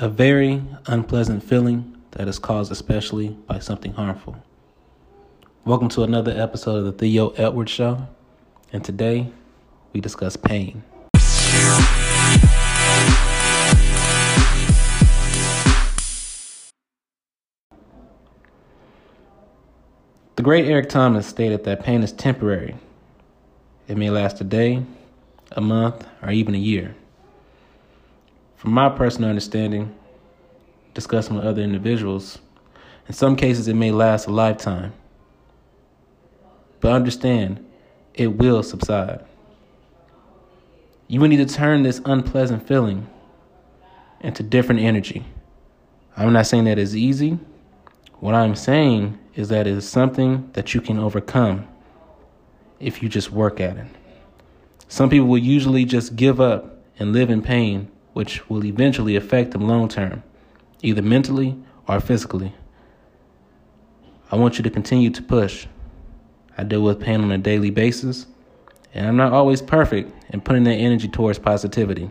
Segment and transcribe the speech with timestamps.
[0.00, 4.34] a very unpleasant feeling that is caused especially by something harmful.
[5.66, 8.08] Welcome to another episode of the Theo Edwards Show,
[8.72, 9.30] and today
[9.92, 10.82] we discuss pain.
[20.36, 22.74] The great Eric Thomas stated that pain is temporary.
[23.86, 24.82] It may last a day,
[25.52, 26.94] a month, or even a year.
[28.60, 29.94] From my personal understanding,
[30.92, 32.40] discussing with other individuals,
[33.08, 34.92] in some cases it may last a lifetime.
[36.80, 37.66] But understand,
[38.12, 39.24] it will subside.
[41.08, 43.08] You will need to turn this unpleasant feeling
[44.20, 45.24] into different energy.
[46.14, 47.38] I'm not saying that it's easy.
[48.18, 51.66] What I'm saying is that it is something that you can overcome
[52.78, 53.86] if you just work at it.
[54.88, 59.52] Some people will usually just give up and live in pain, which will eventually affect
[59.52, 60.22] them long term,
[60.82, 61.56] either mentally
[61.88, 62.52] or physically.
[64.30, 65.66] I want you to continue to push.
[66.56, 68.26] I deal with pain on a daily basis,
[68.94, 72.10] and I'm not always perfect in putting that energy towards positivity.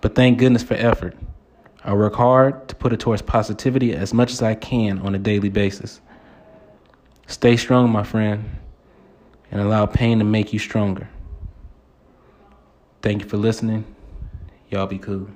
[0.00, 1.16] But thank goodness for effort.
[1.84, 5.18] I work hard to put it towards positivity as much as I can on a
[5.18, 6.00] daily basis.
[7.26, 8.44] Stay strong, my friend,
[9.50, 11.08] and allow pain to make you stronger.
[13.02, 13.84] Thank you for listening.
[14.70, 15.28] Y'all be cool.